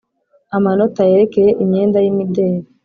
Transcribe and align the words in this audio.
amanota 0.57 1.01
yerekeye 1.09 1.51
imyenda 1.63 1.97
y 2.03 2.07
imideri 2.11 2.59